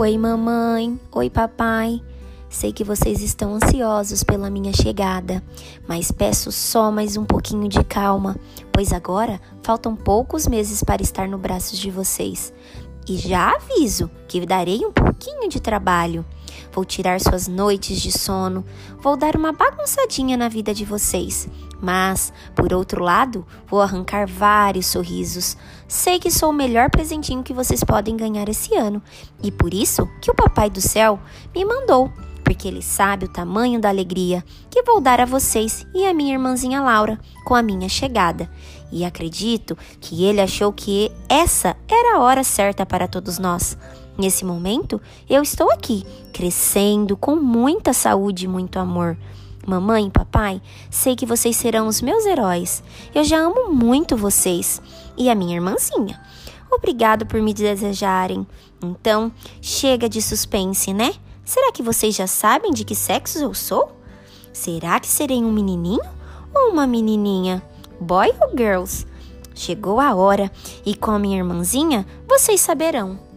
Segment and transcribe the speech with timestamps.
[0.00, 0.98] Oi, mamãe.
[1.12, 2.02] Oi, papai.
[2.48, 5.42] Sei que vocês estão ansiosos pela minha chegada,
[5.86, 8.34] mas peço só mais um pouquinho de calma,
[8.72, 12.50] pois agora faltam poucos meses para estar no braço de vocês.
[13.06, 16.24] E já aviso que darei um pouquinho de trabalho.
[16.72, 18.64] Vou tirar suas noites de sono,
[19.02, 21.46] vou dar uma bagunçadinha na vida de vocês.
[21.80, 25.56] Mas, por outro lado, vou arrancar vários sorrisos.
[25.88, 29.02] Sei que sou o melhor presentinho que vocês podem ganhar esse ano,
[29.42, 31.18] e por isso que o Papai do Céu
[31.54, 32.12] me mandou,
[32.44, 36.32] porque ele sabe o tamanho da alegria que vou dar a vocês e a minha
[36.32, 38.50] irmãzinha Laura com a minha chegada.
[38.92, 43.78] E acredito que ele achou que essa era a hora certa para todos nós.
[44.18, 49.16] Nesse momento, eu estou aqui, crescendo com muita saúde e muito amor.
[49.66, 50.60] Mamãe e papai,
[50.90, 52.82] sei que vocês serão os meus heróis.
[53.14, 54.80] Eu já amo muito vocês
[55.16, 56.20] e a minha irmãzinha.
[56.70, 58.46] Obrigado por me desejarem.
[58.82, 61.14] Então, chega de suspense, né?
[61.44, 63.92] Será que vocês já sabem de que sexo eu sou?
[64.52, 66.00] Será que serei um menininho
[66.54, 67.62] ou uma menininha?
[68.00, 69.06] Boy ou girls?
[69.54, 70.50] Chegou a hora
[70.86, 73.29] e com a minha irmãzinha vocês saberão.